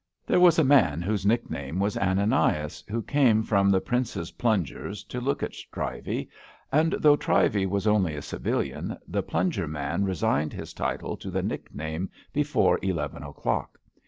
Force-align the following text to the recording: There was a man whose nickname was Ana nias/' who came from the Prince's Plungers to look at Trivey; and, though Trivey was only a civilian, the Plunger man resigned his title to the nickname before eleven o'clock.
There 0.25 0.39
was 0.39 0.57
a 0.57 0.63
man 0.63 1.03
whose 1.03 1.27
nickname 1.27 1.79
was 1.79 1.95
Ana 1.95 2.25
nias/' 2.25 2.83
who 2.89 3.03
came 3.03 3.43
from 3.43 3.69
the 3.69 3.79
Prince's 3.79 4.31
Plungers 4.31 5.03
to 5.03 5.21
look 5.21 5.43
at 5.43 5.53
Trivey; 5.71 6.27
and, 6.71 6.93
though 6.93 7.15
Trivey 7.15 7.67
was 7.67 7.85
only 7.85 8.15
a 8.15 8.23
civilian, 8.23 8.97
the 9.07 9.21
Plunger 9.21 9.67
man 9.67 10.03
resigned 10.03 10.53
his 10.53 10.73
title 10.73 11.17
to 11.17 11.29
the 11.29 11.43
nickname 11.43 12.09
before 12.33 12.79
eleven 12.81 13.21
o'clock. 13.21 13.77